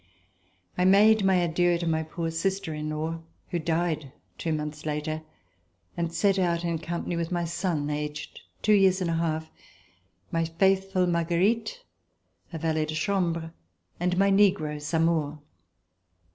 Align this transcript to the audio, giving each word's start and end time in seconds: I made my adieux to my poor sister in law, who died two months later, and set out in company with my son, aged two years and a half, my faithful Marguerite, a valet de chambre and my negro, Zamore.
I 0.79 0.83
made 0.85 1.23
my 1.23 1.35
adieux 1.37 1.77
to 1.77 1.85
my 1.85 2.01
poor 2.01 2.31
sister 2.31 2.73
in 2.73 2.89
law, 2.89 3.21
who 3.49 3.59
died 3.59 4.11
two 4.39 4.51
months 4.51 4.83
later, 4.83 5.21
and 5.95 6.11
set 6.11 6.39
out 6.39 6.63
in 6.65 6.79
company 6.79 7.15
with 7.15 7.31
my 7.31 7.45
son, 7.45 7.87
aged 7.91 8.41
two 8.63 8.73
years 8.73 8.99
and 8.99 9.11
a 9.11 9.17
half, 9.17 9.51
my 10.31 10.43
faithful 10.45 11.05
Marguerite, 11.05 11.83
a 12.51 12.57
valet 12.57 12.85
de 12.85 12.95
chambre 12.95 13.53
and 13.99 14.17
my 14.17 14.31
negro, 14.31 14.81
Zamore. 14.81 15.37